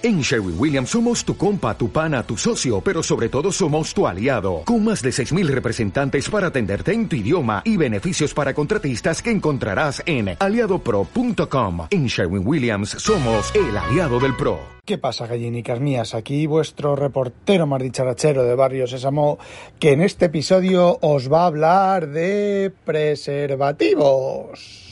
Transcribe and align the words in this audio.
En 0.00 0.20
Sherwin 0.20 0.54
Williams 0.56 0.90
somos 0.90 1.24
tu 1.24 1.36
compa, 1.36 1.76
tu 1.76 1.90
pana, 1.90 2.22
tu 2.22 2.36
socio, 2.36 2.80
pero 2.80 3.02
sobre 3.02 3.28
todo 3.28 3.50
somos 3.50 3.92
tu 3.92 4.06
aliado, 4.06 4.62
con 4.64 4.84
más 4.84 5.02
de 5.02 5.10
6.000 5.10 5.48
representantes 5.48 6.30
para 6.30 6.46
atenderte 6.46 6.92
en 6.92 7.08
tu 7.08 7.16
idioma 7.16 7.62
y 7.64 7.76
beneficios 7.76 8.32
para 8.32 8.54
contratistas 8.54 9.20
que 9.20 9.32
encontrarás 9.32 10.00
en 10.06 10.36
aliadopro.com. 10.38 11.88
En 11.90 12.06
Sherwin 12.06 12.46
Williams 12.46 12.90
somos 12.90 13.52
el 13.56 13.76
aliado 13.76 14.20
del 14.20 14.36
PRO. 14.36 14.60
¿Qué 14.84 14.98
pasa, 14.98 15.26
gallinicas 15.26 15.80
mías? 15.80 16.14
Aquí 16.14 16.46
vuestro 16.46 16.94
reportero 16.94 17.66
más 17.66 17.82
dicharachero 17.82 18.44
de 18.44 18.54
Barrio 18.54 18.86
Sésamo, 18.86 19.40
que 19.80 19.94
en 19.94 20.02
este 20.02 20.26
episodio 20.26 20.96
os 21.00 21.28
va 21.30 21.42
a 21.42 21.46
hablar 21.46 22.06
de 22.06 22.72
preservativos. 22.84 24.87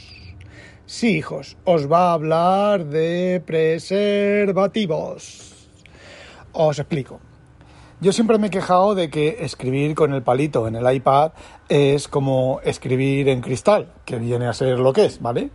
Sí, 0.88 1.16
hijos, 1.16 1.56
os 1.64 1.90
va 1.90 2.10
a 2.10 2.12
hablar 2.12 2.84
de 2.84 3.42
preservativos. 3.44 5.68
Os 6.52 6.78
explico. 6.78 7.18
Yo 8.00 8.12
siempre 8.12 8.38
me 8.38 8.46
he 8.46 8.50
quejado 8.50 8.94
de 8.94 9.10
que 9.10 9.38
escribir 9.40 9.96
con 9.96 10.14
el 10.14 10.22
palito 10.22 10.68
en 10.68 10.76
el 10.76 10.94
iPad 10.94 11.32
es 11.68 12.06
como 12.06 12.60
escribir 12.62 13.28
en 13.28 13.40
cristal, 13.40 13.92
que 14.04 14.20
viene 14.20 14.46
a 14.46 14.52
ser 14.52 14.78
lo 14.78 14.92
que 14.92 15.06
es, 15.06 15.20
¿vale? 15.20 15.50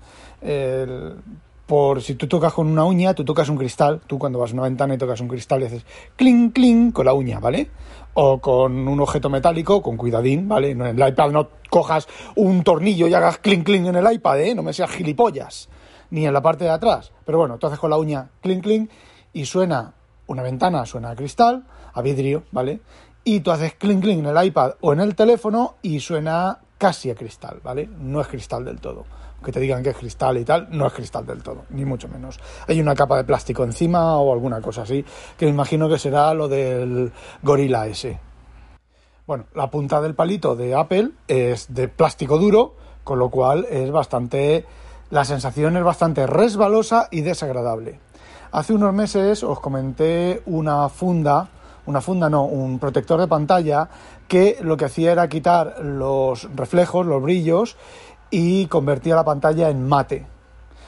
Por 1.71 2.01
si 2.01 2.15
tú 2.15 2.27
tocas 2.27 2.51
con 2.51 2.67
una 2.67 2.83
uña, 2.83 3.13
tú 3.13 3.23
tocas 3.23 3.47
un 3.47 3.55
cristal, 3.55 4.01
tú 4.05 4.19
cuando 4.19 4.39
vas 4.39 4.51
a 4.51 4.55
una 4.55 4.63
ventana 4.63 4.95
y 4.95 4.97
tocas 4.97 5.21
un 5.21 5.29
cristal 5.29 5.61
y 5.61 5.67
haces 5.67 5.85
clink, 6.17 6.53
clink 6.53 6.91
con 6.91 7.05
la 7.05 7.13
uña, 7.13 7.39
¿vale? 7.39 7.69
o 8.13 8.41
con 8.41 8.89
un 8.89 8.99
objeto 8.99 9.29
metálico, 9.29 9.81
con 9.81 9.95
cuidadín, 9.95 10.49
¿vale? 10.49 10.71
En 10.71 10.81
el 10.81 11.07
iPad 11.07 11.31
no 11.31 11.47
cojas 11.69 12.09
un 12.35 12.61
tornillo 12.65 13.07
y 13.07 13.13
hagas 13.13 13.37
clink 13.37 13.65
clink 13.65 13.85
en 13.85 13.95
el 13.95 14.11
iPad, 14.11 14.41
¿eh? 14.41 14.53
No 14.53 14.63
me 14.63 14.73
seas 14.73 14.91
gilipollas. 14.91 15.69
Ni 16.09 16.27
en 16.27 16.33
la 16.33 16.41
parte 16.41 16.65
de 16.65 16.71
atrás. 16.71 17.13
Pero 17.23 17.37
bueno, 17.37 17.57
tú 17.57 17.67
haces 17.67 17.79
con 17.79 17.89
la 17.89 17.97
uña 17.97 18.31
clink 18.41 18.63
clink 18.63 18.91
y 19.31 19.45
suena 19.45 19.93
una 20.27 20.43
ventana, 20.43 20.85
suena 20.85 21.11
a 21.11 21.15
cristal, 21.15 21.63
a 21.93 22.01
vidrio, 22.01 22.43
¿vale? 22.51 22.81
Y 23.23 23.39
tú 23.39 23.49
haces 23.49 23.75
clink 23.75 24.01
clink 24.01 24.19
en 24.19 24.25
el 24.25 24.45
iPad 24.45 24.73
o 24.81 24.91
en 24.91 24.99
el 24.99 25.15
teléfono 25.15 25.75
y 25.81 26.01
suena 26.01 26.59
casi 26.77 27.09
a 27.09 27.15
cristal, 27.15 27.61
¿vale? 27.63 27.87
No 27.97 28.19
es 28.19 28.27
cristal 28.27 28.65
del 28.65 28.81
todo 28.81 29.05
que 29.43 29.51
te 29.51 29.59
digan 29.59 29.83
que 29.83 29.89
es 29.89 29.97
cristal 29.97 30.37
y 30.37 30.45
tal, 30.45 30.67
no 30.71 30.87
es 30.87 30.93
cristal 30.93 31.25
del 31.25 31.41
todo, 31.41 31.63
ni 31.69 31.85
mucho 31.85 32.07
menos. 32.07 32.39
Hay 32.67 32.79
una 32.79 32.95
capa 32.95 33.17
de 33.17 33.23
plástico 33.23 33.63
encima 33.63 34.17
o 34.17 34.33
alguna 34.33 34.61
cosa 34.61 34.83
así, 34.83 35.03
que 35.37 35.45
me 35.45 35.51
imagino 35.51 35.89
que 35.89 35.97
será 35.97 36.33
lo 36.33 36.47
del 36.47 37.11
gorila 37.41 37.87
ese. 37.87 38.19
Bueno, 39.25 39.45
la 39.55 39.69
punta 39.69 40.01
del 40.01 40.15
palito 40.15 40.55
de 40.55 40.75
Apple 40.75 41.11
es 41.27 41.73
de 41.73 41.87
plástico 41.87 42.37
duro, 42.37 42.75
con 43.03 43.19
lo 43.19 43.29
cual 43.29 43.65
es 43.69 43.91
bastante. 43.91 44.65
La 45.09 45.25
sensación 45.25 45.77
es 45.77 45.83
bastante 45.83 46.25
resbalosa 46.27 47.07
y 47.11 47.21
desagradable. 47.21 47.99
Hace 48.51 48.73
unos 48.73 48.93
meses 48.93 49.43
os 49.43 49.59
comenté 49.59 50.41
una 50.45 50.89
funda, 50.89 51.49
una 51.85 52.01
funda 52.01 52.29
no, 52.29 52.43
un 52.43 52.79
protector 52.79 53.19
de 53.19 53.27
pantalla 53.27 53.89
que 54.27 54.57
lo 54.61 54.77
que 54.77 54.85
hacía 54.85 55.11
era 55.13 55.29
quitar 55.29 55.79
los 55.81 56.53
reflejos, 56.55 57.05
los 57.05 57.21
brillos 57.21 57.77
y 58.31 58.65
convertía 58.67 59.15
la 59.15 59.25
pantalla 59.25 59.69
en 59.69 59.87
mate. 59.87 60.25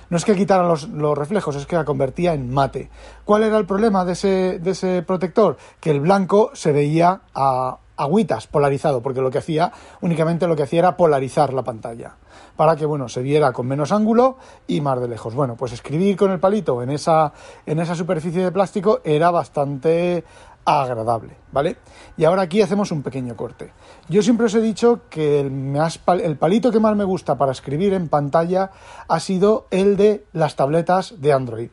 No 0.10 0.18
es 0.18 0.26
que 0.26 0.36
quitara 0.36 0.64
los, 0.64 0.90
reflejos, 1.18 1.56
es 1.56 1.66
que 1.66 1.76
la 1.76 1.86
convertía 1.86 2.34
en 2.34 2.54
mate. 2.54 2.90
¿Cuál 3.26 3.44
era 3.44 3.58
el 3.58 3.66
problema 3.66 4.06
de 4.06 4.14
ese, 4.14 4.60
de 4.60 4.72
ese 4.72 5.04
protector? 5.04 5.58
Que 5.80 5.92
el 5.92 6.00
blanco 6.00 6.52
se 6.54 6.72
veía 6.72 7.22
a 7.34 7.78
agüitas, 7.98 8.48
polarizado, 8.48 9.02
porque 9.02 9.22
lo 9.22 9.30
que 9.32 9.38
hacía, 9.38 9.72
únicamente 10.02 10.48
lo 10.48 10.56
que 10.56 10.64
hacía 10.64 10.80
era 10.80 10.98
polarizar 10.98 11.54
la 11.54 11.64
pantalla, 11.64 12.16
para 12.56 12.76
que, 12.76 12.86
bueno, 12.86 13.08
se 13.10 13.22
viera 13.22 13.52
con 13.54 13.68
menos 13.68 13.92
ángulo 13.92 14.38
y 14.68 14.82
más 14.82 15.00
de 15.00 15.08
lejos. 15.08 15.36
Bueno, 15.36 15.56
pues 15.56 15.74
escribir 15.74 16.16
con 16.18 16.32
el 16.32 16.40
palito 16.40 16.82
en 16.82 16.90
esa, 16.90 17.34
en 17.66 17.80
esa 17.80 17.96
superficie 17.96 18.44
de 18.44 18.52
plástico 18.52 19.02
era 19.04 19.32
bastante 19.32 20.24
agradable, 20.66 21.38
¿vale? 21.52 21.78
Y 22.18 22.26
ahora 22.26 22.44
aquí 22.44 22.62
hacemos 22.62 22.92
un 22.92 23.04
pequeño 23.04 23.36
corte. 23.36 23.72
Yo 24.10 24.22
siempre 24.22 24.46
os 24.46 24.56
he 24.56 24.62
dicho 24.62 25.02
que 25.10 25.40
el, 25.40 25.76
el, 26.24 26.38
palito 26.38 26.72
que 26.72 26.80
más 26.80 26.96
me 26.96 27.04
gusta 27.04 27.38
para 27.38 27.52
escribir 27.52 27.94
en 27.94 28.08
pantalla 28.08 28.72
ha 29.08 29.20
sido 29.20 29.68
el 29.72 29.98
de 29.98 30.26
las 30.34 30.56
tabletas 30.56 31.22
de 31.22 31.34
Android. 31.34 31.70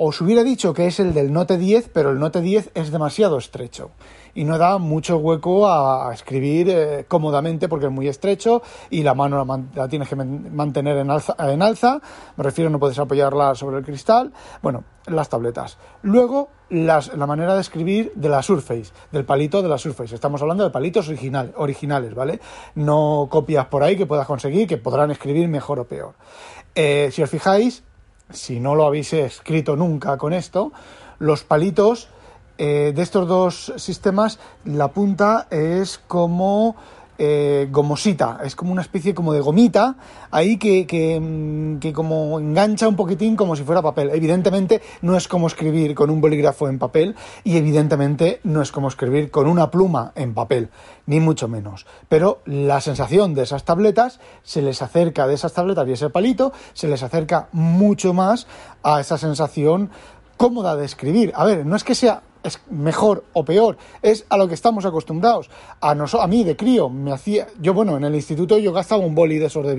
Os 0.00 0.20
hubiera 0.20 0.44
dicho 0.44 0.72
que 0.74 0.86
es 0.86 1.00
el 1.00 1.12
del 1.12 1.32
Note 1.32 1.58
10, 1.58 1.90
pero 1.92 2.10
el 2.10 2.20
Note 2.20 2.40
10 2.40 2.70
es 2.74 2.92
demasiado 2.92 3.36
estrecho 3.36 3.90
y 4.32 4.44
no 4.44 4.56
da 4.56 4.78
mucho 4.78 5.16
hueco 5.16 5.68
a, 5.68 6.14
escribir 6.14 6.70
eh, 6.70 7.04
cómodamente 7.08 7.68
porque 7.68 7.86
es 7.86 7.92
muy 7.92 8.06
estrecho 8.06 8.62
y 8.90 9.02
la 9.02 9.14
mano 9.14 9.44
la, 9.74 9.88
tienes 9.88 10.08
que 10.08 10.14
mantener 10.14 10.98
en 10.98 11.10
alza, 11.10 11.34
en 11.40 11.62
alza, 11.62 12.00
me 12.36 12.44
refiero 12.44 12.70
no 12.70 12.78
puedes 12.78 12.96
apoyarla 13.00 13.56
sobre 13.56 13.78
el 13.78 13.84
cristal, 13.84 14.32
bueno, 14.62 14.84
las 15.06 15.28
tabletas. 15.28 15.78
Luego, 16.02 16.50
la 16.70 17.00
manera 17.26 17.56
de 17.56 17.60
escribir 17.60 18.12
de 18.14 18.28
la 18.28 18.40
Surface, 18.40 18.92
del 19.10 19.24
palito 19.24 19.62
de 19.62 19.68
la 19.68 19.78
Surface. 19.78 20.14
Estamos 20.14 20.40
hablando 20.40 20.62
de 20.62 20.70
palitos 20.70 21.08
original, 21.08 21.52
originales, 21.56 22.14
¿vale? 22.14 22.38
No 22.76 23.26
copias 23.28 23.66
por 23.66 23.82
ahí 23.82 23.96
que 23.96 24.06
puedas 24.06 24.28
conseguir, 24.28 24.68
que 24.68 24.76
podrán 24.76 25.10
escribir 25.10 25.48
mejor 25.48 25.80
o 25.80 25.88
peor. 25.88 26.14
Eh, 26.76 27.08
si 27.10 27.20
os 27.20 27.30
fijáis, 27.30 27.82
si 28.30 28.60
no 28.60 28.74
lo 28.74 28.86
habéis 28.86 29.12
escrito 29.12 29.76
nunca 29.76 30.16
con 30.16 30.32
esto, 30.32 30.72
los 31.18 31.44
palitos 31.44 32.08
eh, 32.58 32.92
de 32.94 33.02
estos 33.02 33.28
dos 33.28 33.72
sistemas, 33.76 34.38
la 34.64 34.88
punta 34.88 35.46
es 35.50 35.98
como 35.98 36.76
eh, 37.18 37.66
gomosita, 37.70 38.38
es 38.44 38.54
como 38.54 38.70
una 38.70 38.82
especie 38.82 39.12
como 39.12 39.32
de 39.32 39.40
gomita 39.40 39.96
ahí 40.30 40.56
que, 40.56 40.86
que, 40.86 41.18
mm, 41.18 41.80
que, 41.80 41.92
como 41.92 42.38
engancha 42.38 42.86
un 42.86 42.94
poquitín 42.94 43.34
como 43.34 43.56
si 43.56 43.64
fuera 43.64 43.82
papel. 43.82 44.10
Evidentemente 44.10 44.80
no 45.02 45.16
es 45.16 45.26
como 45.26 45.48
escribir 45.48 45.94
con 45.94 46.10
un 46.10 46.20
bolígrafo 46.20 46.68
en 46.68 46.78
papel 46.78 47.16
y 47.42 47.56
evidentemente 47.56 48.40
no 48.44 48.62
es 48.62 48.70
como 48.70 48.88
escribir 48.88 49.30
con 49.30 49.48
una 49.48 49.70
pluma 49.70 50.12
en 50.14 50.32
papel, 50.32 50.68
ni 51.06 51.18
mucho 51.18 51.48
menos. 51.48 51.86
Pero 52.08 52.40
la 52.44 52.80
sensación 52.80 53.34
de 53.34 53.42
esas 53.42 53.64
tabletas 53.64 54.20
se 54.42 54.62
les 54.62 54.80
acerca 54.80 55.26
de 55.26 55.34
esas 55.34 55.52
tabletas 55.52 55.88
y 55.88 55.92
ese 55.92 56.10
palito, 56.10 56.52
se 56.72 56.88
les 56.88 57.02
acerca 57.02 57.48
mucho 57.52 58.14
más 58.14 58.46
a 58.82 59.00
esa 59.00 59.18
sensación 59.18 59.90
cómoda 60.36 60.76
de 60.76 60.84
escribir. 60.84 61.32
A 61.34 61.44
ver, 61.44 61.66
no 61.66 61.76
es 61.76 61.84
que 61.84 61.94
sea 61.94 62.22
es 62.42 62.60
mejor 62.70 63.24
o 63.32 63.44
peor, 63.44 63.76
es 64.02 64.26
a 64.28 64.36
lo 64.36 64.48
que 64.48 64.54
estamos 64.54 64.84
acostumbrados. 64.84 65.50
A, 65.80 65.90
a 65.90 66.26
mí 66.26 66.44
de 66.44 66.56
crío 66.56 66.88
me 66.88 67.12
hacía, 67.12 67.46
yo 67.60 67.74
bueno, 67.74 67.96
en 67.96 68.04
el 68.04 68.14
instituto 68.14 68.58
yo 68.58 68.72
gastaba 68.72 69.04
un 69.04 69.14
boli 69.14 69.38
de 69.38 69.46
esos 69.46 69.66
de 69.66 69.74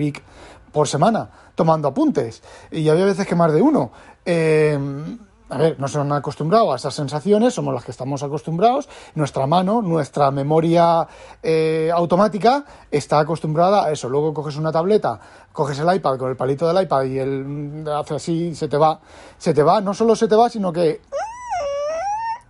por 0.71 0.87
semana 0.87 1.29
tomando 1.55 1.87
apuntes 1.87 2.43
y 2.71 2.87
había 2.89 3.05
veces 3.05 3.27
que 3.27 3.35
más 3.35 3.51
de 3.53 3.61
uno. 3.61 3.91
Em, 4.25 5.17
a 5.49 5.57
ver, 5.57 5.79
no 5.79 5.87
se 5.87 5.97
han 5.97 6.11
acostumbrado 6.11 6.71
a 6.71 6.75
esas 6.75 6.93
sensaciones, 6.93 7.55
somos 7.55 7.73
las 7.73 7.83
que 7.83 7.89
estamos 7.89 8.21
acostumbrados. 8.21 8.87
Nuestra 9.15 9.47
mano, 9.47 9.81
nuestra 9.81 10.29
memoria 10.29 11.07
eh, 11.41 11.89
automática 11.91 12.65
está 12.91 13.19
acostumbrada 13.19 13.85
a 13.85 13.91
eso. 13.91 14.09
Luego 14.09 14.31
coges 14.31 14.57
una 14.57 14.71
tableta, 14.71 15.19
coges 15.51 15.79
el 15.79 15.93
iPad 15.93 16.19
con 16.19 16.29
el 16.29 16.37
palito 16.37 16.71
del 16.71 16.83
iPad 16.83 17.03
y 17.05 17.17
el 17.17 17.83
hace 17.91 18.15
así, 18.15 18.53
se 18.53 18.67
te 18.67 18.77
va, 18.77 18.99
se 19.39 19.53
te 19.53 19.63
va, 19.63 19.81
no 19.81 19.95
solo 19.95 20.15
se 20.15 20.27
te 20.27 20.35
va, 20.35 20.49
sino 20.49 20.71
que 20.71 21.01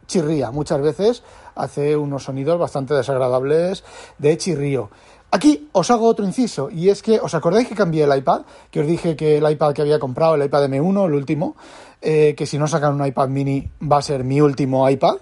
chirría. 0.09 0.51
Muchas 0.51 0.81
veces 0.81 1.23
hace 1.55 1.95
unos 1.95 2.25
sonidos 2.25 2.59
bastante 2.59 2.93
desagradables 2.93 3.85
de 4.17 4.37
chirrío. 4.37 4.89
Aquí 5.31 5.69
os 5.73 5.91
hago 5.91 6.07
otro 6.07 6.25
inciso, 6.25 6.71
y 6.71 6.89
es 6.89 7.03
que, 7.03 7.19
¿os 7.19 7.35
acordáis 7.35 7.67
que 7.67 7.75
cambié 7.75 8.03
el 8.03 8.17
iPad? 8.17 8.41
Que 8.71 8.81
os 8.81 8.87
dije 8.87 9.15
que 9.15 9.37
el 9.37 9.49
iPad 9.49 9.73
que 9.73 9.83
había 9.83 9.99
comprado, 9.99 10.35
el 10.35 10.43
iPad 10.43 10.65
M1, 10.65 11.05
el 11.05 11.13
último, 11.13 11.55
eh, 12.01 12.33
que 12.35 12.47
si 12.47 12.57
no 12.57 12.67
sacan 12.67 12.99
un 12.99 13.05
iPad 13.05 13.29
mini 13.29 13.69
va 13.79 13.97
a 13.97 14.01
ser 14.01 14.23
mi 14.23 14.41
último 14.41 14.89
iPad, 14.89 15.17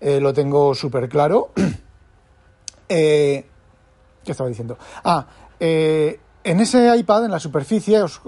eh, 0.00 0.20
lo 0.20 0.34
tengo 0.34 0.74
súper 0.74 1.08
claro. 1.08 1.52
eh, 2.88 3.46
¿Qué 4.22 4.30
estaba 4.30 4.48
diciendo? 4.48 4.76
Ah, 5.04 5.26
eh, 5.58 6.20
en 6.46 6.60
ese 6.60 6.96
iPad, 6.96 7.24
en 7.24 7.32
la 7.32 7.40
superficie, 7.40 8.00
os, 8.00 8.20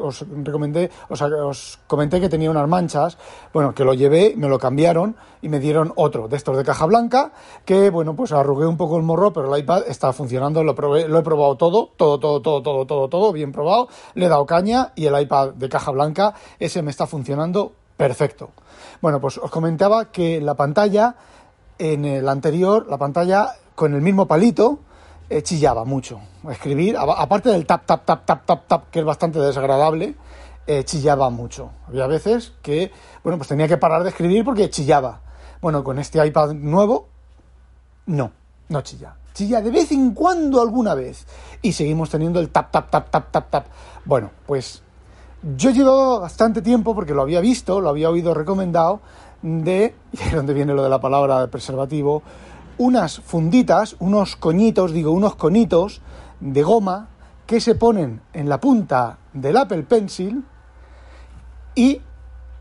recomendé, 0.45 0.91
os, 1.09 1.79
comenté 1.87 2.21
que 2.21 2.29
tenía 2.29 2.51
unas 2.51 2.69
manchas, 2.69 3.17
bueno, 3.53 3.73
que 3.73 3.85
lo 3.85 3.95
llevé, 3.95 4.35
me 4.37 4.49
lo 4.49 4.59
cambiaron 4.59 5.15
y 5.41 5.49
me 5.49 5.61
dieron 5.61 5.93
otro 5.95 6.27
de 6.27 6.37
estos 6.37 6.57
de 6.57 6.65
caja 6.65 6.85
blanca, 6.87 7.31
que 7.65 7.91
bueno, 7.91 8.17
pues 8.17 8.33
arrugué 8.33 8.67
un 8.67 8.77
poco 8.77 8.97
el 8.97 9.05
morro, 9.05 9.33
pero 9.33 9.55
el 9.55 9.61
iPad 9.61 9.85
está 9.87 10.13
funcionando, 10.13 10.65
lo, 10.65 10.73
lo 10.75 11.19
he 11.19 11.23
probado 11.23 11.57
todo, 11.57 11.91
todo, 11.97 12.19
todo, 12.19 12.43
todo, 12.43 12.61
todo, 12.61 12.87
todo, 12.87 13.09
todo, 13.09 13.33
bien 13.33 13.53
probado, 13.53 13.89
le 14.15 14.27
he 14.27 14.29
dado 14.29 14.45
caña 14.47 14.93
y 14.97 15.07
el 15.07 15.21
iPad 15.21 15.51
de 15.51 15.69
caja 15.69 15.93
blanca, 15.93 16.35
ese 16.59 16.83
me 16.83 16.91
está 16.91 17.07
funcionando 17.07 17.73
perfecto. 17.97 18.51
Bueno, 19.01 19.21
pues 19.21 19.39
os 19.39 19.51
comentaba 19.51 20.11
que 20.11 20.41
la 20.41 20.55
pantalla, 20.55 21.15
en 21.79 22.05
el 22.05 22.29
anterior, 22.29 22.89
la 22.89 22.99
pantalla 22.99 23.53
con 23.77 23.95
el 23.95 24.03
mismo 24.03 24.27
palito, 24.27 24.81
eh, 25.31 25.43
chillaba 25.43 25.85
mucho. 25.85 26.21
Escribir, 26.51 26.97
aparte 26.97 27.51
del 27.51 27.67
tap, 27.67 27.85
tap, 27.85 28.05
tap, 28.05 28.25
tap, 28.25 28.47
tap, 28.47 28.67
tap, 28.67 28.91
que 28.91 29.01
es 29.01 29.05
bastante 29.05 29.39
desagradable, 29.39 30.15
eh, 30.67 30.85
chillaba 30.85 31.31
mucho. 31.31 31.71
Había 31.87 32.07
veces 32.07 32.53
que, 32.63 32.91
bueno, 33.23 33.39
pues 33.39 33.49
tenía 33.49 33.69
que 33.69 33.77
parar 33.77 34.03
de 34.03 34.11
escribir 34.11 34.45
porque 34.45 34.71
chillaba. 34.71 35.21
Bueno, 35.61 35.83
con 35.83 35.99
este 35.99 36.25
iPad 36.25 36.53
nuevo, 36.53 37.09
no, 38.07 38.33
no 38.69 38.81
chilla. 38.83 39.17
Chilla 39.35 39.61
de 39.61 39.71
vez 39.71 39.93
en 39.93 40.13
cuando 40.15 40.61
alguna 40.61 40.95
vez. 40.95 41.27
Y 41.63 41.73
seguimos 41.73 42.11
teniendo 42.11 42.41
el 42.41 42.51
tap, 42.51 42.71
tap, 42.71 42.91
tap, 42.91 43.11
tap, 43.11 43.31
tap, 43.31 43.51
tap. 43.51 43.67
Bueno, 44.05 44.31
pues 44.47 44.83
yo 45.57 45.71
llevo 45.71 46.21
bastante 46.21 46.63
tiempo, 46.63 46.95
porque 46.95 47.15
lo 47.15 47.23
había 47.23 47.41
visto, 47.41 47.81
lo 47.81 47.89
había 47.89 48.11
oído 48.11 48.35
recomendado, 48.35 49.01
de, 49.43 49.95
y 50.13 50.21
es 50.21 50.35
donde 50.35 50.55
viene 50.55 50.75
lo 50.75 50.83
de 50.83 50.89
la 50.89 51.01
palabra 51.01 51.47
preservativo, 51.49 52.23
unas 52.79 53.21
funditas, 53.21 53.97
unos 53.99 54.37
coñitos, 54.37 54.93
digo, 54.93 55.13
unos 55.13 55.37
conitos 55.37 56.01
de 56.41 56.63
goma 56.63 57.09
que 57.47 57.61
se 57.61 57.75
ponen 57.75 58.21
en 58.33 58.49
la 58.49 58.61
punta 58.61 59.19
del 59.33 59.57
Apple 59.57 59.83
Pencil 59.83 60.45
y 61.75 62.01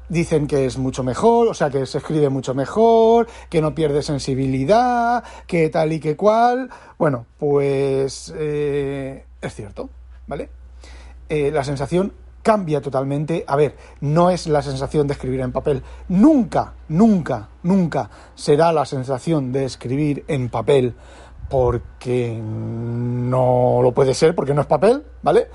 dicen 0.09 0.47
que 0.47 0.65
es 0.65 0.77
mucho 0.77 1.03
mejor, 1.03 1.47
o 1.47 1.53
sea, 1.53 1.69
que 1.69 1.85
se 1.85 1.97
escribe 1.97 2.29
mucho 2.29 2.53
mejor, 2.53 3.27
que 3.49 3.61
no 3.61 3.75
pierde 3.75 4.01
sensibilidad, 4.01 5.23
que 5.45 5.69
tal 5.69 5.93
y 5.93 5.99
que 5.99 6.15
cual. 6.15 6.69
Bueno, 6.97 7.25
pues 7.37 8.33
eh, 8.37 9.25
es 9.41 9.53
cierto, 9.53 9.89
¿vale? 10.27 10.49
Eh, 11.29 11.51
la 11.51 11.63
sensación 11.63 12.13
cambia 12.47 12.79
totalmente. 12.79 13.43
A 13.45 13.57
ver, 13.57 13.75
no 13.99 14.29
es 14.29 14.47
la 14.47 14.61
sensación 14.61 15.05
de 15.05 15.15
escribir 15.15 15.41
en 15.41 15.51
papel. 15.51 15.83
Nunca, 16.07 16.75
nunca, 16.87 17.49
nunca 17.61 18.09
será 18.35 18.71
la 18.71 18.85
sensación 18.85 19.51
de 19.51 19.65
escribir 19.65 20.23
en 20.29 20.47
papel 20.47 20.95
porque 21.49 22.39
no 22.41 23.81
lo 23.83 23.91
puede 23.91 24.13
ser, 24.13 24.33
porque 24.33 24.53
no 24.53 24.61
es 24.61 24.67
papel, 24.67 25.03
¿vale? 25.23 25.49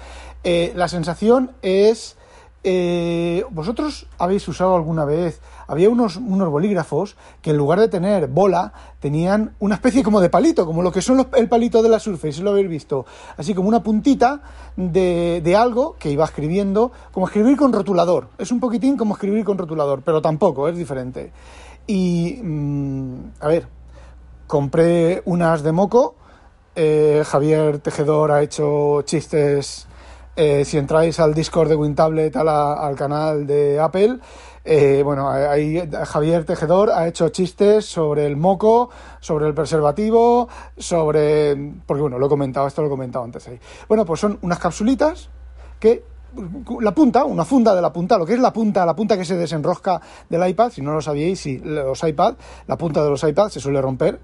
Eh, 0.44 0.74
la 0.76 0.86
sensación 0.86 1.52
es 1.62 2.18
eh, 2.64 3.44
¿Vosotros 3.50 4.06
habéis 4.18 4.46
usado 4.46 4.76
alguna 4.76 5.04
vez? 5.04 5.40
Había 5.66 5.90
unos, 5.90 6.16
unos 6.16 6.48
bolígrafos 6.48 7.16
que 7.40 7.50
en 7.50 7.56
lugar 7.56 7.80
de 7.80 7.88
tener 7.88 8.28
bola 8.28 8.72
tenían 9.00 9.54
una 9.58 9.74
especie 9.74 10.04
como 10.04 10.20
de 10.20 10.30
palito, 10.30 10.64
como 10.64 10.82
lo 10.82 10.92
que 10.92 11.02
son 11.02 11.26
el 11.34 11.48
palito 11.48 11.82
de 11.82 11.88
la 11.88 11.98
Surface, 11.98 12.34
si 12.34 12.42
lo 12.42 12.50
habéis 12.50 12.68
visto. 12.68 13.04
Así 13.36 13.54
como 13.54 13.68
una 13.68 13.82
puntita 13.82 14.42
de, 14.76 15.40
de, 15.42 15.56
algo 15.56 15.96
que 15.98 16.10
iba 16.10 16.24
escribiendo, 16.24 16.92
como 17.10 17.26
escribir 17.26 17.56
con 17.56 17.72
rotulador. 17.72 18.28
Es 18.38 18.52
un 18.52 18.60
poquitín 18.60 18.96
como 18.96 19.14
escribir 19.14 19.44
con 19.44 19.58
rotulador, 19.58 20.02
pero 20.02 20.22
tampoco, 20.22 20.68
es 20.68 20.76
diferente. 20.76 21.32
Y, 21.86 22.38
mm, 22.42 23.16
a 23.40 23.48
ver, 23.48 23.66
compré 24.46 25.22
unas 25.24 25.62
de 25.62 25.72
moco. 25.72 26.14
Eh, 26.76 27.22
Javier 27.26 27.80
Tejedor 27.80 28.30
ha 28.30 28.42
hecho 28.42 29.02
chistes 29.02 29.88
eh, 30.36 30.64
si 30.64 30.78
entráis 30.78 31.20
al 31.20 31.34
Discord 31.34 31.68
de 31.68 31.76
WinTablet, 31.76 32.36
al 32.36 32.96
canal 32.96 33.46
de 33.46 33.78
Apple, 33.80 34.18
eh, 34.64 35.02
bueno, 35.04 35.28
ahí 35.28 35.82
Javier 36.04 36.44
Tejedor 36.44 36.90
ha 36.90 37.08
hecho 37.08 37.28
chistes 37.30 37.84
sobre 37.84 38.26
el 38.26 38.36
moco, 38.36 38.90
sobre 39.20 39.46
el 39.46 39.54
preservativo, 39.54 40.48
sobre... 40.76 41.74
Porque 41.84 42.02
bueno, 42.02 42.18
lo 42.18 42.26
he 42.26 42.28
comentado, 42.28 42.66
esto 42.66 42.82
lo 42.82 42.88
he 42.88 42.90
comentado 42.90 43.24
antes 43.24 43.46
ahí. 43.48 43.58
Bueno, 43.88 44.04
pues 44.04 44.20
son 44.20 44.38
unas 44.42 44.58
capsulitas 44.58 45.28
que 45.80 46.04
la 46.80 46.94
punta, 46.94 47.24
una 47.24 47.44
funda 47.44 47.74
de 47.74 47.82
la 47.82 47.92
punta, 47.92 48.16
lo 48.16 48.24
que 48.24 48.34
es 48.34 48.40
la 48.40 48.52
punta, 48.52 48.86
la 48.86 48.96
punta 48.96 49.16
que 49.16 49.24
se 49.24 49.36
desenrosca 49.36 50.00
del 50.28 50.48
iPad, 50.48 50.70
si 50.70 50.80
no 50.80 50.92
lo 50.92 51.02
sabíais, 51.02 51.40
si 51.40 51.58
los 51.58 52.02
iPad, 52.02 52.34
la 52.66 52.78
punta 52.78 53.02
de 53.02 53.10
los 53.10 53.22
iPad 53.22 53.48
se 53.48 53.60
suele 53.60 53.82
romper, 53.82 54.18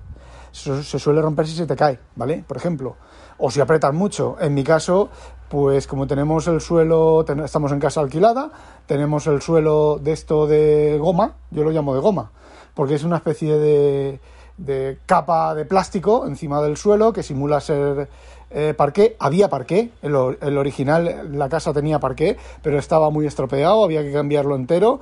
se, 0.53 0.83
suele 0.99 1.21
romper 1.21 1.47
si 1.47 1.55
se 1.55 1.67
te 1.67 1.77
cae, 1.77 1.99
¿vale? 2.17 2.45
Por 2.47 2.57
ejemplo, 2.57 2.97
o 3.39 3.51
si 3.51 3.61
apretas 3.61 3.93
mucho. 3.93 4.37
En 4.41 4.55
mi 4.55 4.65
caso, 4.65 5.11
pues 5.49 5.87
como 5.87 6.07
tenemos 6.07 6.47
el 6.47 6.61
suelo, 6.61 7.25
estamos 7.45 7.73
en 7.73 7.81
casa 7.81 8.01
alquilada, 8.01 8.51
tenemos 8.87 9.27
el 9.27 9.41
suelo 9.41 9.99
de 10.03 10.13
esto 10.13 10.47
de 10.47 10.99
goma, 11.01 11.35
yo 11.51 11.65
lo 11.65 11.71
llamo 11.71 11.95
de 11.95 12.01
goma, 12.01 12.31
porque 12.75 12.95
es 12.95 13.05
una 13.05 13.17
especie 13.17 13.59
de, 13.59 14.21
de 14.59 14.99
capa 15.07 15.55
de 15.55 15.65
plástico 15.65 16.27
encima 16.27 16.61
del 16.61 16.77
suelo 16.77 17.13
que 17.13 17.23
simula 17.23 17.61
ser 17.61 18.09
eh, 18.51 18.75
parqué. 18.77 19.17
Había 19.19 19.49
parqué, 19.49 19.91
el, 20.03 20.15
el, 20.41 20.59
original, 20.59 21.31
la 21.33 21.49
casa 21.49 21.73
tenía 21.73 21.99
parqué, 21.99 22.37
pero 22.63 22.79
estaba 22.79 23.11
muy 23.11 23.27
estropeado, 23.27 23.85
había 23.85 24.03
que 24.03 24.13
cambiarlo 24.13 24.55
entero. 24.55 25.01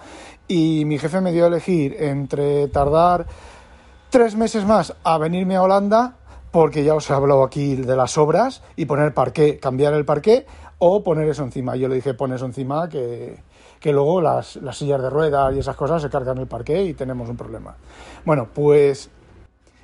Y 0.48 0.84
mi 0.84 0.98
jefe 0.98 1.20
me 1.20 1.32
dio 1.32 1.44
a 1.44 1.48
elegir 1.48 1.96
entre 1.98 2.68
tardar 2.68 3.26
tres 4.10 4.36
meses 4.36 4.64
más 4.64 4.94
a 5.02 5.18
venirme 5.18 5.56
a 5.56 5.62
Holanda 5.62 6.14
porque 6.56 6.84
ya 6.84 6.94
os 6.94 7.10
he 7.10 7.12
hablado 7.12 7.44
aquí 7.44 7.76
de 7.76 7.96
las 7.96 8.16
obras 8.16 8.62
y 8.76 8.86
poner 8.86 9.12
parqué, 9.12 9.58
cambiar 9.58 9.92
el 9.92 10.06
parqué 10.06 10.46
o 10.78 11.04
poner 11.04 11.28
eso 11.28 11.42
encima. 11.42 11.76
Yo 11.76 11.86
le 11.86 11.96
dije, 11.96 12.14
pon 12.14 12.32
eso 12.32 12.46
encima 12.46 12.88
que, 12.88 13.42
que 13.78 13.92
luego 13.92 14.22
las, 14.22 14.56
las, 14.56 14.78
sillas 14.78 15.02
de 15.02 15.10
ruedas 15.10 15.54
y 15.54 15.58
esas 15.58 15.76
cosas 15.76 16.00
se 16.00 16.08
cargan 16.08 16.38
el 16.38 16.46
parqué 16.46 16.82
y 16.82 16.94
tenemos 16.94 17.28
un 17.28 17.36
problema. 17.36 17.76
Bueno, 18.24 18.48
pues 18.54 19.10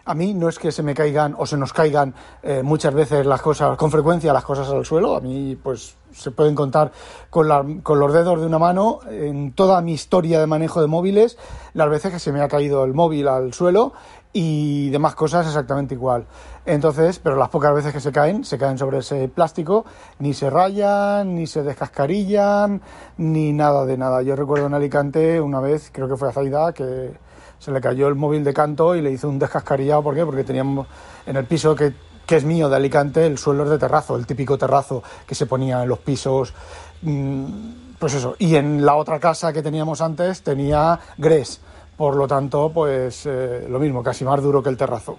a 0.07 0.15
mí 0.15 0.33
no 0.33 0.49
es 0.49 0.59
que 0.59 0.73
se 0.73 0.83
me 0.83 0.95
caigan 0.95 1.35
o 1.37 1.45
se 1.45 1.59
nos 1.59 1.75
caigan 1.75 2.15
eh, 2.43 2.63
muchas 2.63 2.95
veces 2.95 3.27
las 3.27 3.43
cosas, 3.43 3.77
con 3.77 3.91
frecuencia 3.91 4.33
las 4.33 4.45
cosas 4.45 4.69
al 4.71 4.87
suelo. 4.87 5.15
A 5.15 5.21
mí, 5.21 5.57
pues, 5.63 5.97
se 6.13 6.31
pueden 6.31 6.55
contar 6.55 6.91
con, 7.29 7.49
la, 7.49 7.65
con 7.83 7.99
los 7.99 8.13
dedos 8.13 8.41
de 8.41 8.47
una 8.47 8.59
mano 8.59 9.01
en 9.11 9.53
toda 9.53 9.81
mi 9.83 9.93
historia 9.93 10.41
de 10.41 10.47
manejo 10.47 10.81
de 10.81 10.87
móviles, 10.87 11.37
las 11.75 11.91
veces 11.91 12.13
que 12.13 12.19
se 12.19 12.33
me 12.33 12.41
ha 12.41 12.49
caído 12.49 12.85
el 12.85 12.95
móvil 12.95 13.29
al 13.29 13.53
suelo 13.53 13.93
y 14.32 14.88
demás 14.90 15.14
cosas 15.14 15.46
exactamente 15.46 15.94
igual. 15.94 16.25
Entonces, 16.64 17.19
pero 17.19 17.37
las 17.37 17.49
pocas 17.49 17.75
veces 17.75 17.93
que 17.93 18.00
se 18.00 18.12
caen, 18.12 18.44
se 18.44 18.56
caen 18.56 18.79
sobre 18.79 18.99
ese 18.99 19.29
plástico, 19.29 19.84
ni 20.20 20.32
se 20.32 20.49
rayan, 20.49 21.34
ni 21.34 21.46
se 21.46 21.62
descascarillan, 21.62 22.81
ni 23.19 23.52
nada 23.52 23.84
de 23.84 23.99
nada. 23.99 24.23
Yo 24.23 24.37
recuerdo 24.37 24.67
en 24.67 24.75
Alicante 24.75 25.40
una 25.40 25.61
vez, 25.61 25.90
creo 25.93 26.08
que 26.08 26.17
fue 26.17 26.29
a 26.29 26.32
Zaida, 26.32 26.73
que 26.73 27.12
se 27.58 27.70
le 27.70 27.81
cayó 27.81 28.08
el 28.08 28.14
móvil 28.14 28.43
de 28.43 28.55
canto 28.55 28.94
y 28.94 29.02
le 29.02 29.11
hizo 29.11 29.29
un 29.29 29.38
descascarillado. 29.38 30.02
¿Por 30.02 30.14
qué? 30.14 30.25
Porque 30.25 30.44
teníamos 30.44 30.87
en 31.26 31.37
el 31.37 31.44
piso 31.44 31.75
que, 31.75 31.93
que 32.25 32.37
es 32.37 32.44
mío 32.44 32.69
de 32.69 32.76
Alicante, 32.76 33.26
el 33.26 33.38
suelo 33.38 33.64
es 33.64 33.70
de 33.70 33.79
terrazo, 33.79 34.17
el 34.17 34.26
típico 34.26 34.56
terrazo 34.56 35.02
que 35.26 35.34
se 35.34 35.46
ponía 35.46 35.82
en 35.82 35.88
los 35.88 35.99
pisos. 35.99 36.55
Mm, 37.02 37.46
pues 37.99 38.14
eso. 38.14 38.34
Y 38.38 38.56
en 38.56 38.84
la 38.84 38.96
otra 38.96 39.20
casa 39.20 39.52
que 39.52 39.62
teníamos 39.62 40.00
antes 40.00 40.43
tenía 40.43 40.99
grés 41.19 41.61
por 42.03 42.17
lo 42.17 42.27
tanto, 42.27 42.69
pues 42.75 43.27
eh, 43.27 43.65
lo 43.69 43.79
mismo, 43.79 44.03
casi 44.03 44.25
más 44.25 44.43
duro 44.43 44.61
que 44.61 44.69
el 44.69 44.77
terrazo. 44.77 45.19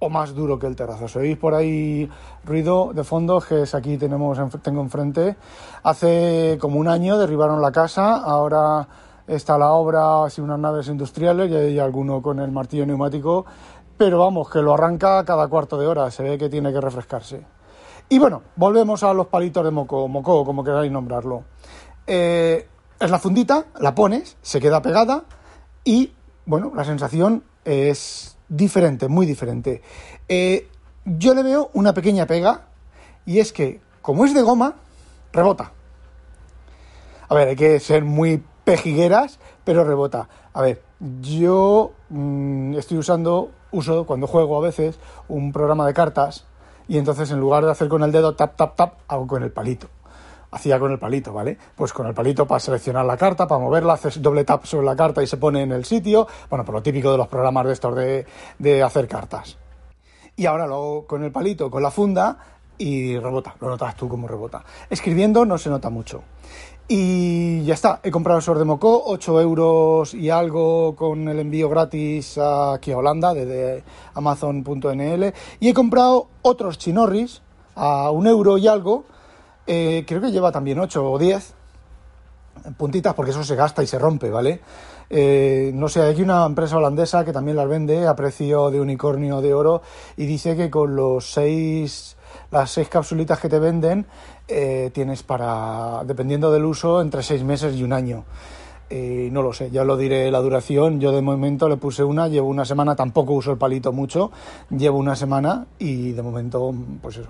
O 0.00 0.10
más 0.10 0.34
duro 0.34 0.58
que 0.58 0.66
el 0.66 0.74
terrazo. 0.74 1.06
Si 1.06 1.16
oís 1.16 1.38
por 1.38 1.54
ahí 1.54 2.10
ruido 2.44 2.90
de 2.92 3.04
fondo, 3.04 3.40
que 3.40 3.62
es 3.62 3.72
aquí 3.72 3.96
tenemos, 3.96 4.36
tengo 4.60 4.80
enfrente. 4.80 5.36
Hace 5.84 6.58
como 6.60 6.80
un 6.80 6.88
año 6.88 7.18
derribaron 7.18 7.62
la 7.62 7.70
casa, 7.70 8.16
ahora 8.16 8.88
está 9.28 9.56
la 9.58 9.70
obra, 9.70 10.24
así 10.24 10.40
unas 10.40 10.58
naves 10.58 10.88
industriales, 10.88 11.52
y 11.52 11.54
hay 11.54 11.78
alguno 11.78 12.20
con 12.20 12.40
el 12.40 12.50
martillo 12.50 12.84
neumático, 12.84 13.46
pero 13.96 14.18
vamos, 14.18 14.50
que 14.50 14.60
lo 14.60 14.74
arranca 14.74 15.24
cada 15.24 15.46
cuarto 15.46 15.78
de 15.78 15.86
hora, 15.86 16.10
se 16.10 16.24
ve 16.24 16.36
que 16.36 16.48
tiene 16.48 16.72
que 16.72 16.80
refrescarse. 16.80 17.46
Y 18.08 18.18
bueno, 18.18 18.42
volvemos 18.56 19.04
a 19.04 19.14
los 19.14 19.28
palitos 19.28 19.62
de 19.62 19.70
moco, 19.70 20.08
moco, 20.08 20.44
como 20.44 20.64
queráis 20.64 20.90
nombrarlo. 20.90 21.44
Eh, 22.08 22.66
es 22.98 23.08
la 23.08 23.20
fundita, 23.20 23.66
la 23.78 23.94
pones, 23.94 24.36
se 24.42 24.58
queda 24.60 24.82
pegada, 24.82 25.22
y 25.84 26.12
bueno, 26.46 26.72
la 26.74 26.84
sensación 26.84 27.44
es 27.64 28.36
diferente, 28.48 29.08
muy 29.08 29.26
diferente. 29.26 29.82
Eh, 30.28 30.68
yo 31.04 31.34
le 31.34 31.42
veo 31.42 31.70
una 31.74 31.94
pequeña 31.94 32.26
pega 32.26 32.66
y 33.26 33.40
es 33.40 33.52
que 33.52 33.80
como 34.00 34.24
es 34.24 34.34
de 34.34 34.42
goma, 34.42 34.76
rebota. 35.32 35.72
A 37.28 37.34
ver, 37.34 37.48
hay 37.48 37.56
que 37.56 37.78
ser 37.80 38.04
muy 38.04 38.42
pejigueras, 38.64 39.38
pero 39.64 39.84
rebota. 39.84 40.28
A 40.54 40.62
ver, 40.62 40.82
yo 41.20 41.92
mm, 42.08 42.74
estoy 42.74 42.98
usando, 42.98 43.50
uso 43.70 44.06
cuando 44.06 44.26
juego 44.26 44.56
a 44.56 44.62
veces 44.62 44.98
un 45.28 45.52
programa 45.52 45.86
de 45.86 45.92
cartas 45.92 46.46
y 46.88 46.96
entonces 46.96 47.30
en 47.30 47.40
lugar 47.40 47.64
de 47.64 47.70
hacer 47.70 47.88
con 47.88 48.02
el 48.02 48.12
dedo 48.12 48.34
tap, 48.34 48.56
tap, 48.56 48.76
tap, 48.76 48.94
hago 49.08 49.26
con 49.26 49.42
el 49.42 49.52
palito 49.52 49.88
hacía 50.50 50.78
con 50.78 50.92
el 50.92 50.98
palito, 50.98 51.32
¿vale? 51.32 51.58
Pues 51.76 51.92
con 51.92 52.06
el 52.06 52.14
palito 52.14 52.46
para 52.46 52.60
seleccionar 52.60 53.04
la 53.04 53.16
carta, 53.16 53.46
para 53.46 53.60
moverla, 53.60 53.94
haces 53.94 54.20
doble 54.22 54.44
tap 54.44 54.64
sobre 54.64 54.86
la 54.86 54.96
carta 54.96 55.22
y 55.22 55.26
se 55.26 55.36
pone 55.36 55.62
en 55.62 55.72
el 55.72 55.84
sitio. 55.84 56.26
Bueno, 56.48 56.64
por 56.64 56.74
lo 56.74 56.82
típico 56.82 57.10
de 57.12 57.18
los 57.18 57.28
programas 57.28 57.66
de 57.66 57.72
estos 57.72 57.96
de, 57.96 58.26
de 58.58 58.82
hacer 58.82 59.08
cartas. 59.08 59.56
Y 60.36 60.46
ahora 60.46 60.66
lo 60.66 60.74
hago 60.74 61.06
con 61.06 61.24
el 61.24 61.32
palito, 61.32 61.70
con 61.70 61.82
la 61.82 61.90
funda 61.90 62.38
y 62.78 63.18
rebota. 63.18 63.56
Lo 63.60 63.68
notas 63.68 63.96
tú 63.96 64.08
como 64.08 64.28
rebota. 64.28 64.64
Escribiendo 64.88 65.44
no 65.44 65.58
se 65.58 65.68
nota 65.68 65.90
mucho. 65.90 66.22
Y 66.90 67.64
ya 67.64 67.74
está, 67.74 68.00
he 68.02 68.10
comprado 68.10 68.40
el 68.40 68.58
de 68.58 68.64
Moco, 68.64 69.02
8 69.04 69.42
euros 69.42 70.14
y 70.14 70.30
algo 70.30 70.96
con 70.96 71.28
el 71.28 71.38
envío 71.38 71.68
gratis 71.68 72.38
aquí 72.38 72.92
a 72.92 72.96
Holanda, 72.96 73.34
desde 73.34 73.84
amazon.nl. 74.14 75.34
Y 75.60 75.68
he 75.68 75.74
comprado 75.74 76.28
otros 76.40 76.78
chinorris 76.78 77.42
a 77.74 78.10
un 78.10 78.26
euro 78.26 78.56
y 78.56 78.68
algo, 78.68 79.04
eh, 79.68 80.04
creo 80.06 80.20
que 80.22 80.32
lleva 80.32 80.50
también 80.50 80.78
8 80.78 81.12
o 81.12 81.18
10 81.18 81.54
puntitas 82.76 83.14
porque 83.14 83.30
eso 83.30 83.44
se 83.44 83.54
gasta 83.54 83.82
y 83.82 83.86
se 83.86 83.98
rompe, 83.98 84.30
¿vale? 84.30 84.60
Eh, 85.10 85.70
no 85.74 85.88
sé, 85.88 86.02
hay 86.02 86.20
una 86.22 86.44
empresa 86.44 86.76
holandesa 86.76 87.24
que 87.24 87.32
también 87.32 87.56
las 87.56 87.68
vende 87.68 88.06
a 88.06 88.16
precio 88.16 88.70
de 88.70 88.80
unicornio 88.80 89.40
de 89.40 89.54
oro 89.54 89.82
y 90.16 90.26
dice 90.26 90.56
que 90.56 90.70
con 90.70 90.96
los 90.96 91.30
seis, 91.30 92.16
las 92.50 92.70
seis 92.70 92.88
capsulitas 92.88 93.38
que 93.38 93.48
te 93.48 93.58
venden 93.58 94.06
eh, 94.48 94.90
tienes 94.92 95.22
para, 95.22 96.02
dependiendo 96.04 96.50
del 96.50 96.64
uso, 96.64 97.00
entre 97.00 97.22
seis 97.22 97.42
meses 97.42 97.74
y 97.76 97.84
un 97.84 97.92
año. 97.92 98.24
Eh, 98.90 99.28
no 99.32 99.42
lo 99.42 99.52
sé, 99.52 99.70
ya 99.70 99.84
lo 99.84 99.96
diré 99.96 100.30
la 100.30 100.40
duración. 100.40 100.98
Yo 101.00 101.12
de 101.12 101.20
momento 101.20 101.68
le 101.68 101.76
puse 101.76 102.02
una, 102.02 102.28
llevo 102.28 102.48
una 102.48 102.64
semana, 102.64 102.96
tampoco 102.96 103.34
uso 103.34 103.52
el 103.52 103.58
palito 103.58 103.92
mucho, 103.92 104.30
llevo 104.70 104.98
una 104.98 105.14
semana 105.14 105.66
y 105.78 106.12
de 106.12 106.22
momento, 106.22 106.74
pues 107.02 107.18
eso, 107.18 107.28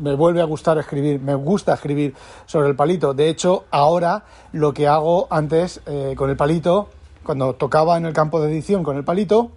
me 0.00 0.14
vuelve 0.14 0.40
a 0.40 0.44
gustar 0.44 0.78
escribir, 0.78 1.20
me 1.20 1.34
gusta 1.36 1.74
escribir 1.74 2.14
sobre 2.46 2.68
el 2.68 2.74
palito. 2.74 3.14
De 3.14 3.28
hecho, 3.28 3.64
ahora 3.70 4.24
lo 4.52 4.74
que 4.74 4.88
hago 4.88 5.28
antes 5.30 5.80
eh, 5.86 6.14
con 6.16 6.30
el 6.30 6.36
palito 6.36 6.88
cuando 7.22 7.54
tocaba 7.54 7.96
en 7.96 8.06
el 8.06 8.12
campo 8.12 8.40
de 8.40 8.50
edición 8.50 8.82
con 8.82 8.96
el 8.96 9.04
palito, 9.04 9.52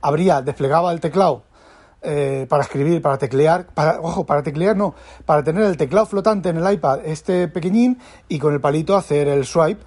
abría, 0.00 0.42
desplegaba 0.42 0.92
el 0.92 1.00
teclado 1.00 1.42
eh, 2.02 2.46
para 2.48 2.62
escribir, 2.62 3.02
para 3.02 3.18
teclear, 3.18 3.66
para, 3.66 4.00
ojo, 4.00 4.24
para 4.24 4.42
teclear 4.42 4.76
no, 4.76 4.94
para 5.26 5.42
tener 5.42 5.64
el 5.64 5.76
teclado 5.76 6.06
flotante 6.06 6.48
en 6.48 6.58
el 6.58 6.72
iPad, 6.72 7.00
este 7.04 7.48
pequeñín, 7.48 7.98
y 8.28 8.38
con 8.38 8.54
el 8.54 8.60
palito 8.60 8.96
hacer 8.96 9.28
el 9.28 9.44
swipe, 9.44 9.82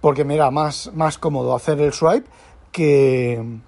porque 0.00 0.24
me 0.24 0.34
era 0.36 0.50
más, 0.50 0.90
más 0.94 1.18
cómodo 1.18 1.54
hacer 1.56 1.80
el 1.80 1.92
swipe 1.92 2.28
que, 2.70 3.60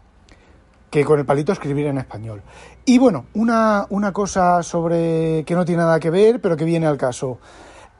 que 0.90 1.04
con 1.04 1.18
el 1.18 1.26
palito 1.26 1.52
escribir 1.52 1.86
en 1.86 1.98
español. 1.98 2.42
Y 2.84 2.98
bueno, 2.98 3.26
una, 3.34 3.86
una 3.90 4.12
cosa 4.12 4.62
sobre 4.62 5.44
que 5.44 5.54
no 5.54 5.64
tiene 5.64 5.82
nada 5.82 6.00
que 6.00 6.10
ver, 6.10 6.40
pero 6.40 6.56
que 6.56 6.64
viene 6.64 6.86
al 6.86 6.96
caso. 6.96 7.38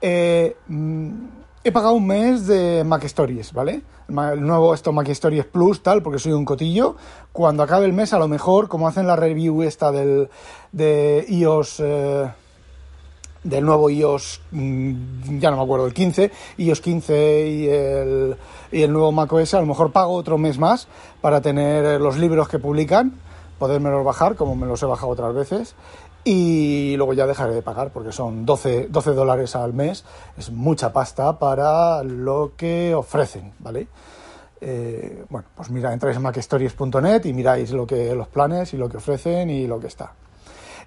Eh, 0.01 0.57
mm, 0.69 1.11
he 1.63 1.73
pagado 1.73 1.95
un 1.95 2.07
mes 2.07 2.47
de 2.47 2.85
Mac 2.85 3.05
Stories, 3.05 3.53
¿vale? 3.53 3.83
El 4.09 4.47
nuevo 4.47 4.75
esto 4.75 4.93
Mac 4.93 5.09
Stories 5.09 5.45
Plus, 5.45 5.83
tal, 5.83 6.03
porque 6.03 6.19
soy 6.19 6.33
un 6.33 6.45
cotillo. 6.45 6.97
Cuando 7.33 7.63
acabe 7.63 7.87
el 7.87 7.93
mes, 7.93 8.13
a 8.13 8.19
lo 8.19 8.29
mejor, 8.29 8.69
como 8.69 8.89
hacen 8.89 9.07
la 9.07 9.17
review 9.17 9.63
esta 9.63 9.93
del, 9.93 10.29
de 10.73 11.25
iOS... 11.29 11.81
Eh, 11.81 12.31
del 13.43 13.65
nuevo 13.65 13.89
iOS, 13.89 14.43
mm, 14.51 15.39
ya 15.39 15.51
no 15.51 15.57
me 15.57 15.63
acuerdo, 15.63 15.87
el 15.87 15.95
15, 15.95 16.31
iOS 16.59 16.81
15 16.83 17.49
y 17.49 17.69
el, 17.69 18.37
y 18.71 18.83
el 18.83 18.93
nuevo 18.93 19.13
macOS, 19.13 19.55
a 19.55 19.61
lo 19.61 19.67
mejor 19.67 19.93
pago 19.93 20.13
otro 20.13 20.37
mes 20.37 20.59
más 20.59 20.89
para 21.23 21.41
tener 21.41 21.99
los 22.03 22.19
libros 22.19 22.49
que 22.49 22.59
publican, 22.59 23.15
podérmelos 23.59 24.05
bajar, 24.05 24.37
como 24.37 24.57
me 24.57 24.67
los 24.67 24.83
he 24.83 24.87
bajado 24.87 25.13
otras 25.13 25.35
veces, 25.35 25.75
y 26.25 26.97
luego 26.97 27.13
ya 27.15 27.27
dejaré 27.27 27.55
de 27.55 27.63
pagar 27.63 27.91
porque 27.91 28.13
son 28.13 28.45
12, 28.45 28.89
12 28.91 29.11
dólares 29.13 29.57
al 29.57 29.73
mes, 29.73 30.05
es 30.37 30.51
mucha 30.51 30.93
pasta 30.93 31.39
para 31.39 32.03
lo 32.03 32.53
que 32.57 32.95
ofrecen, 32.95 33.53
¿vale? 33.59 33.89
Eh, 34.61 35.25
bueno, 35.31 35.49
pues 35.55 35.71
mira, 35.71 35.93
entráis 35.93 36.17
en 36.17 36.23
macstories.net 36.23 37.25
y 37.25 37.33
miráis 37.33 37.71
lo 37.71 37.87
que, 37.87 38.15
los 38.15 38.29
planes 38.29 38.75
y 38.75 38.77
lo 38.77 38.89
que 38.89 38.99
ofrecen 38.99 39.49
y 39.49 39.67
lo 39.67 39.81
que 39.81 39.87
está. 39.87 40.13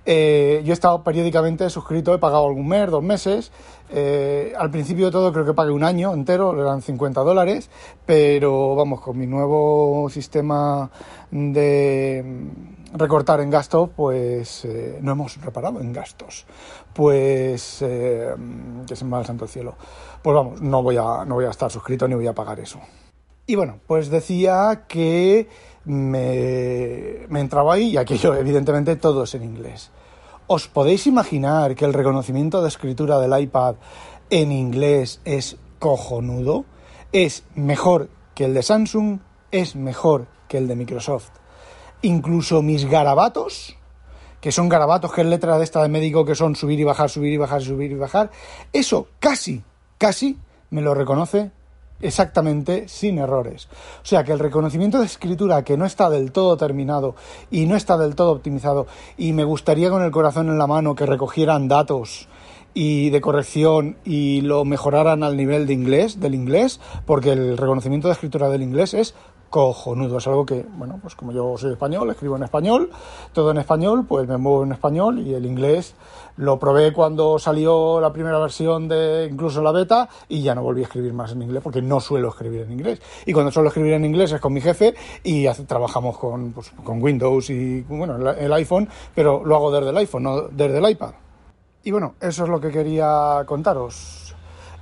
Eh, 0.06 0.62
yo 0.66 0.72
he 0.72 0.74
estado 0.74 1.04
periódicamente 1.04 1.70
suscrito, 1.70 2.14
he 2.14 2.18
pagado 2.18 2.46
algún 2.46 2.68
mes, 2.68 2.90
dos 2.90 3.04
meses. 3.04 3.52
Eh, 3.90 4.54
al 4.58 4.70
principio 4.70 5.06
de 5.06 5.12
todo 5.12 5.32
creo 5.32 5.46
que 5.46 5.54
pagué 5.54 5.72
un 5.72 5.84
año 5.84 6.14
entero, 6.14 6.60
eran 6.60 6.82
50 6.82 7.22
dólares, 7.22 7.70
pero 8.06 8.76
vamos, 8.76 9.02
con 9.02 9.18
mi 9.18 9.28
nuevo 9.28 10.10
sistema 10.10 10.90
de 11.32 12.26
recortar 12.94 13.40
en 13.40 13.50
gastos, 13.50 13.90
pues 13.96 14.66
eh, 14.66 15.00
no 15.02 15.14
hemos 15.14 15.42
reparado 15.42 15.80
en 15.80 15.94
gastos. 15.94 16.46
Pues 16.94 17.78
que 17.80 18.96
se 18.96 19.06
me 19.06 19.12
va 19.12 19.20
el 19.20 19.26
santo 19.26 19.48
cielo. 19.48 19.76
Pues 20.22 20.36
vamos, 20.36 20.62
no 20.62 20.84
voy 20.84 20.98
a, 20.98 21.26
no 21.26 21.36
voy 21.36 21.46
a 21.46 21.50
estar 21.50 21.72
suscrito 21.72 22.08
ni 22.08 22.16
voy 22.16 22.28
a 22.28 22.34
pagar 22.34 22.60
eso. 22.60 22.80
Y 23.46 23.56
bueno, 23.56 23.80
pues 23.88 24.10
decía 24.10 24.86
que 24.88 25.50
me, 25.86 27.26
entraba 27.40 27.74
ahí 27.74 27.92
y 27.92 27.98
aquello, 27.98 28.34
evidentemente, 28.36 28.96
todo 28.96 29.24
es 29.24 29.36
en 29.36 29.44
inglés. 29.44 29.92
¿Os 30.48 30.68
podéis 30.68 31.08
imaginar 31.08 31.76
que 31.76 31.86
el 31.86 31.94
reconocimiento 31.94 32.62
de 32.62 32.68
escritura 32.68 33.20
del 33.20 33.40
iPad 33.40 33.76
en 34.30 34.52
inglés 34.52 35.22
es 35.26 35.58
cojonudo? 35.80 36.66
Es 37.12 37.44
mejor 37.56 38.10
que 38.36 38.46
el 38.46 38.54
de 38.54 38.64
Samsung, 38.64 39.20
es 39.52 39.76
mejor 39.76 40.28
que 40.48 40.58
el 40.58 40.68
de 40.68 40.76
Microsoft. 40.76 41.30
Incluso 42.02 42.62
mis 42.62 42.86
garabatos, 42.86 43.78
que 44.42 44.52
son 44.52 44.68
garabatos 44.68 45.14
que 45.14 45.22
es 45.22 45.28
letra 45.28 45.58
de 45.58 45.64
esta 45.64 45.82
de 45.82 45.90
médico 45.90 46.26
que 46.26 46.36
son 46.36 46.56
subir 46.56 46.80
y 46.80 46.84
bajar, 46.84 47.10
subir 47.10 47.32
y 47.32 47.38
bajar, 47.38 47.62
subir 47.62 47.92
y 47.92 47.96
bajar, 47.96 48.30
eso 48.74 49.08
casi, 49.20 49.64
casi 49.98 50.38
me 50.70 50.82
lo 50.82 50.94
reconoce 50.94 51.52
exactamente 52.02 52.88
sin 52.88 53.18
errores. 53.18 53.68
O 54.02 54.06
sea 54.06 54.24
que 54.24 54.32
el 54.32 54.40
reconocimiento 54.40 55.00
de 55.00 55.06
escritura 55.06 55.64
que 55.64 55.78
no 55.78 55.86
está 55.86 56.10
del 56.10 56.32
todo 56.32 56.58
terminado 56.58 57.16
y 57.50 57.66
no 57.66 57.76
está 57.76 57.98
del 57.98 58.16
todo 58.16 58.32
optimizado 58.32 58.88
y 59.18 59.34
me 59.34 59.44
gustaría 59.44 59.90
con 59.90 60.04
el 60.04 60.12
corazón 60.12 60.50
en 60.50 60.58
la 60.58 60.68
mano 60.68 60.96
que 60.96 61.06
recogieran 61.06 61.68
datos 61.68 62.28
y 62.74 63.10
de 63.12 63.22
corrección 63.22 63.98
y 64.04 64.42
lo 64.42 64.66
mejoraran 64.66 65.24
al 65.24 65.38
nivel 65.38 65.68
de 65.68 65.74
inglés, 65.74 66.20
del 66.20 66.34
inglés, 66.34 66.80
porque 67.06 67.32
el 67.32 67.58
reconocimiento 67.58 68.08
de 68.08 68.14
escritura 68.14 68.50
del 68.50 68.64
inglés 68.64 68.94
es 68.94 69.14
cojonudo. 69.54 70.18
Es 70.18 70.26
algo 70.26 70.48
que, 70.48 70.66
bueno, 70.78 70.98
pues 71.00 71.14
como 71.14 71.32
yo 71.32 71.56
soy 71.60 71.74
español, 71.74 72.10
escribo 72.10 72.36
en 72.36 72.42
español, 72.42 72.90
todo 73.34 73.52
en 73.52 73.60
español, 73.60 74.04
pues 74.08 74.28
me 74.28 74.38
muevo 74.38 74.64
en 74.64 74.72
español 74.72 75.20
y 75.20 75.36
el 75.36 75.46
inglés 75.46 75.94
lo 76.38 76.58
probé 76.58 76.92
cuando 76.92 77.38
salió 77.38 78.02
la 78.02 78.12
primera 78.12 78.40
versión 78.40 78.88
de 78.88 79.30
incluso 79.32 79.62
la 79.62 79.72
beta 79.72 80.10
y 80.28 80.42
ya 80.42 80.56
no 80.56 80.64
volví 80.64 80.82
a 80.82 80.86
escribir 80.86 81.14
más 81.14 81.34
en 81.34 81.44
inglés 81.44 81.62
porque 81.62 81.84
no 81.84 82.00
suelo 82.00 82.30
escribir 82.30 82.62
en 82.62 82.72
inglés. 82.72 83.00
Y 83.28 83.34
cuando 83.34 83.52
suelo 83.52 83.70
escribir 83.70 83.94
en 83.94 84.06
inglés 84.06 84.32
es 84.32 84.42
con 84.42 84.54
mi 84.54 84.60
jefe 84.60 84.96
y 85.22 85.48
trabajamos 85.68 86.18
con, 86.18 86.52
pues, 86.52 86.72
con 86.84 87.00
Windows 87.00 87.52
y, 87.52 87.82
bueno, 87.82 88.32
el 88.32 88.54
iPhone, 88.54 88.90
pero 89.14 89.46
lo 89.46 89.56
hago 89.56 89.72
desde 89.72 89.92
el 89.92 89.98
iPhone, 89.98 90.24
no 90.24 90.42
desde 90.50 90.80
el 90.80 90.90
iPad. 90.90 91.12
Y 91.84 91.92
bueno, 91.92 92.16
eso 92.20 92.46
es 92.46 92.50
lo 92.50 92.60
que 92.60 92.72
quería 92.72 93.44
contaros. 93.46 94.23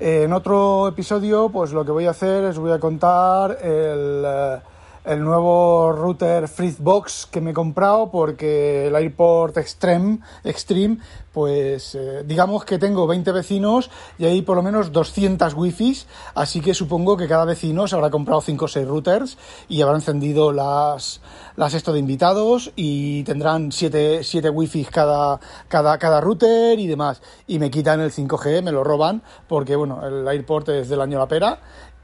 En 0.03 0.33
otro 0.33 0.87
episodio, 0.87 1.49
pues 1.49 1.73
lo 1.73 1.85
que 1.85 1.91
voy 1.91 2.07
a 2.07 2.09
hacer 2.09 2.45
es 2.45 2.57
voy 2.57 2.71
a 2.71 2.79
contar 2.79 3.51
el, 3.61 4.23
eh, 4.25 4.59
el 5.03 5.23
nuevo 5.23 5.91
router 5.91 6.47
Fritzbox 6.47 7.27
que 7.31 7.41
me 7.41 7.51
he 7.51 7.53
comprado 7.53 8.11
porque 8.11 8.87
el 8.87 8.95
Airport 8.95 9.57
Extreme, 9.57 10.19
Extreme 10.43 10.99
pues 11.31 11.95
eh, 11.95 12.23
digamos 12.25 12.65
que 12.65 12.77
tengo 12.77 13.07
20 13.07 13.31
vecinos 13.31 13.89
y 14.17 14.25
hay 14.25 14.41
por 14.41 14.57
lo 14.57 14.63
menos 14.63 14.91
200 14.91 15.53
wifis, 15.53 16.07
así 16.35 16.61
que 16.61 16.73
supongo 16.73 17.15
que 17.15 17.27
cada 17.27 17.45
vecino 17.45 17.87
se 17.87 17.95
habrá 17.95 18.09
comprado 18.09 18.41
5 18.41 18.65
o 18.65 18.67
6 18.67 18.87
routers 18.87 19.37
y 19.69 19.81
habrá 19.81 19.95
encendido 19.95 20.51
las, 20.51 21.21
las 21.55 21.73
esto 21.73 21.93
de 21.93 21.99
invitados 21.99 22.71
y 22.75 23.23
tendrán 23.23 23.71
7, 23.71 24.23
7 24.23 24.49
wifis 24.49 24.89
cada, 24.89 25.39
cada, 25.67 25.97
cada 25.97 26.19
router 26.19 26.77
y 26.79 26.87
demás. 26.87 27.21
Y 27.47 27.59
me 27.59 27.71
quitan 27.71 28.01
el 28.01 28.11
5G, 28.11 28.61
me 28.61 28.71
lo 28.71 28.83
roban 28.83 29.23
porque 29.47 29.75
bueno, 29.75 30.05
el 30.05 30.27
Airport 30.27 30.69
es 30.69 30.89
del 30.89 31.01
año 31.01 31.17
la 31.17 31.27
pera 31.27 31.59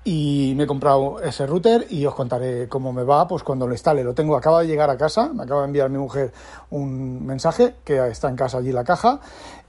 y 0.09 0.53
me 0.55 0.63
he 0.63 0.67
comprado 0.67 1.19
ese 1.21 1.45
router 1.45 1.85
y 1.89 2.05
os 2.05 2.15
contaré 2.15 2.69
cómo 2.69 2.93
me 2.93 3.03
va 3.03 3.27
pues 3.27 3.43
cuando 3.43 3.67
lo 3.67 3.73
instale. 3.73 4.05
Lo 4.05 4.13
tengo, 4.13 4.37
acaba 4.37 4.61
de 4.61 4.67
llegar 4.67 4.89
a 4.89 4.95
casa, 4.95 5.33
me 5.33 5.43
acaba 5.43 5.59
de 5.63 5.67
enviar 5.67 5.89
mi 5.89 5.97
mujer 5.97 6.31
un 6.69 7.25
mensaje 7.25 7.75
que 7.83 8.07
está 8.07 8.29
en 8.29 8.37
casa 8.37 8.59
allí 8.59 8.71
la 8.71 8.85
caja 8.85 9.19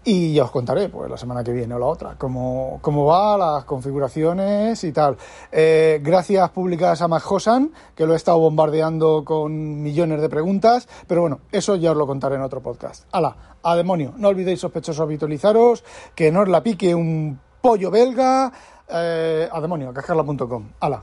y 0.04 0.35
ya 0.35 0.45
os 0.45 0.52
contaré 0.52 0.90
pues 0.90 1.11
la 1.11 1.16
semana 1.16 1.42
que 1.42 1.50
viene 1.50 1.75
o 1.75 1.80
la 1.80 1.87
otra 1.87 2.14
cómo, 2.16 2.78
cómo 2.83 3.07
va, 3.07 3.37
las 3.37 3.64
configuraciones 3.64 4.85
y 4.85 4.92
tal. 4.92 5.16
Eh, 5.50 5.99
gracias 6.04 6.49
públicas 6.50 7.02
a 7.02 7.09
Majosan 7.09 7.73
que 7.97 8.07
lo 8.07 8.12
he 8.12 8.16
estado 8.16 8.38
bombardeando 8.38 9.25
con 9.25 9.83
millones 9.83 10.21
de 10.21 10.28
preguntas, 10.28 10.88
pero 11.09 11.23
bueno, 11.23 11.40
eso 11.50 11.75
ya 11.75 11.90
os 11.90 11.97
lo 11.97 12.07
contaré 12.07 12.37
en 12.37 12.42
otro 12.42 12.62
podcast. 12.62 13.09
¡Hala! 13.11 13.57
A 13.64 13.75
demonio, 13.75 14.14
no 14.16 14.28
olvidéis 14.28 14.61
sospechosos 14.61 15.00
habitualizaros, 15.00 15.83
que 16.14 16.30
no 16.30 16.42
os 16.42 16.49
la 16.49 16.62
pique 16.62 16.95
un 16.95 17.40
pollo 17.61 17.90
belga 17.90 18.52
eh, 18.88 19.49
a 19.50 19.61
demonio, 19.61 19.92
cascarla.com. 19.92 20.64
¡Hala! 20.80 21.02